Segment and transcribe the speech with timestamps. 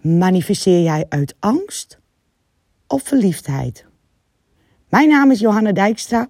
[0.00, 1.98] Manifesteer jij uit angst
[2.86, 3.84] of verliefdheid?
[4.88, 6.28] Mijn naam is Johanna Dijkstra,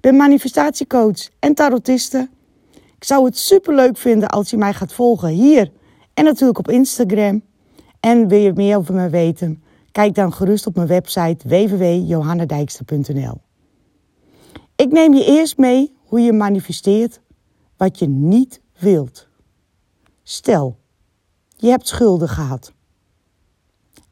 [0.00, 2.28] ben manifestatiecoach en tarotiste.
[2.74, 5.72] Ik zou het superleuk vinden als je mij gaat volgen hier
[6.14, 7.42] en natuurlijk op Instagram.
[8.00, 9.62] En wil je meer over me weten?
[9.92, 13.40] Kijk dan gerust op mijn website www.johannadijkstra.nl.
[14.76, 17.20] Ik neem je eerst mee hoe je manifesteert
[17.76, 19.28] wat je niet wilt.
[20.22, 20.78] Stel,
[21.56, 22.76] je hebt schulden gehad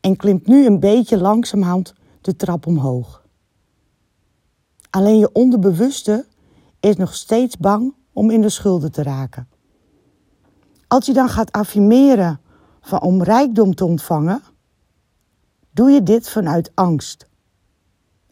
[0.06, 3.22] en klimt nu een beetje langzamerhand de trap omhoog.
[4.90, 6.26] Alleen je onderbewuste
[6.80, 9.48] is nog steeds bang om in de schulden te raken.
[10.88, 12.40] Als je dan gaat affirmeren
[12.80, 14.42] van om rijkdom te ontvangen,
[15.70, 17.26] doe je dit vanuit angst.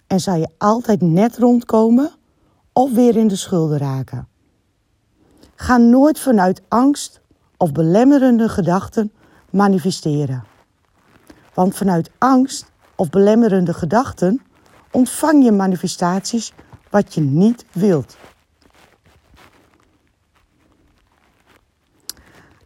[0.06, 2.10] En zal je altijd net rondkomen
[2.72, 4.28] of weer in de schulden raken.
[5.54, 7.20] Ga nooit vanuit angst
[7.56, 9.12] of belemmerende gedachten
[9.50, 10.52] manifesteren.
[11.54, 14.42] Want vanuit angst of belemmerende gedachten
[14.90, 16.52] ontvang je manifestaties
[16.90, 18.16] wat je niet wilt.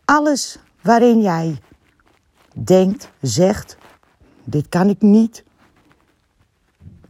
[0.05, 1.61] Alles waarin jij
[2.55, 3.77] denkt, zegt,
[4.45, 5.45] dit kan ik niet,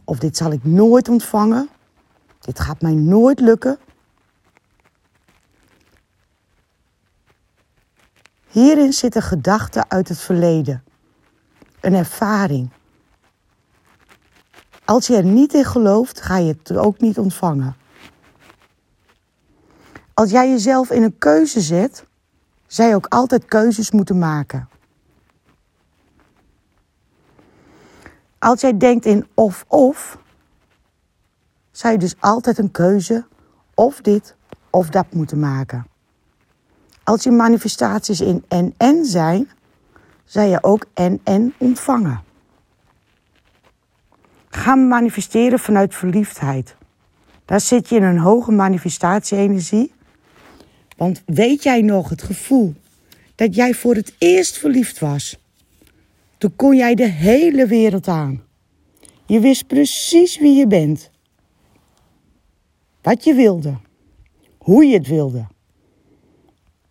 [0.03, 1.69] of dit zal ik nooit ontvangen,
[2.39, 3.79] dit gaat mij nooit lukken.
[8.47, 10.83] Hierin zitten gedachten uit het verleden,
[11.81, 12.69] een ervaring.
[14.85, 17.75] Als je er niet in gelooft, ga je het ook niet ontvangen.
[20.13, 22.05] Als jij jezelf in een keuze zet,
[22.67, 24.69] zij ook altijd keuzes moeten maken.
[28.39, 30.17] Als jij denkt in of-of,
[31.71, 33.25] zou je dus altijd een keuze
[33.73, 34.35] of dit
[34.69, 35.87] of dat moeten maken.
[37.03, 39.49] Als je manifestaties in en-en zijn,
[40.29, 42.23] zou je ook en-en ontvangen.
[44.49, 46.75] Ga manifesteren vanuit verliefdheid.
[47.45, 49.91] Daar zit je in een hoge manifestatie-energie.
[50.97, 52.73] Want weet jij nog het gevoel
[53.35, 55.37] dat jij voor het eerst verliefd was?
[56.37, 58.43] Toen kon jij de hele wereld aan.
[59.25, 61.09] Je wist precies wie je bent.
[63.01, 63.77] Wat je wilde.
[64.57, 65.47] Hoe je het wilde.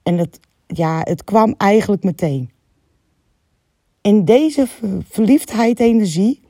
[0.03, 2.51] En het, ja, het kwam eigenlijk meteen.
[4.01, 4.67] In deze
[5.09, 6.41] verliefdheid energie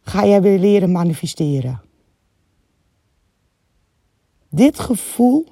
[0.00, 1.82] ga jij weer leren manifesteren.
[4.48, 5.46] Dit gevoel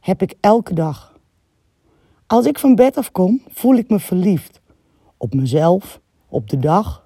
[0.00, 1.18] heb ik elke dag.
[2.26, 4.60] Als ik van bed afkom, voel ik me verliefd.
[5.16, 7.04] Op mezelf, op de dag.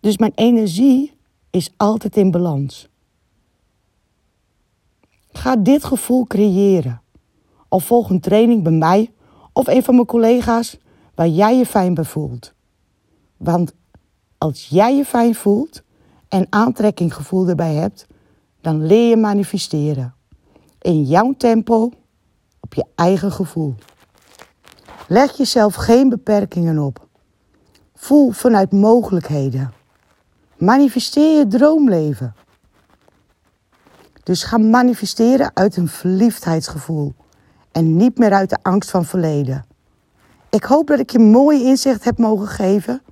[0.00, 1.12] Dus mijn energie
[1.50, 2.88] is altijd in balans.
[5.32, 7.02] Ga dit gevoel creëren.
[7.68, 9.10] Of volg een training bij mij
[9.52, 10.78] of een van mijn collega's
[11.16, 12.52] waar jij je fijn bij voelt.
[13.36, 13.72] Want
[14.38, 15.82] als jij je fijn voelt
[16.28, 18.06] en aantrekkinggevoel erbij hebt,
[18.60, 20.14] dan leer je manifesteren.
[20.80, 21.90] In jouw tempo,
[22.60, 23.74] op je eigen gevoel.
[25.08, 27.06] Leg jezelf geen beperkingen op.
[27.94, 29.72] Voel vanuit mogelijkheden.
[30.56, 32.34] Manifesteer je droomleven.
[34.22, 37.14] Dus ga manifesteren uit een verliefdheidsgevoel
[37.72, 39.64] en niet meer uit de angst van verleden.
[40.56, 43.02] Ik hoop dat ik je mooi inzicht heb mogen geven.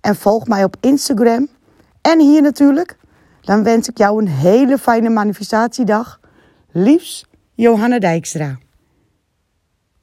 [0.00, 1.48] En volg mij op Instagram
[2.00, 2.96] en hier natuurlijk.
[3.40, 6.20] Dan wens ik jou een hele fijne manifestatiedag.
[6.70, 8.58] Liefs, Johanna Dijkstra.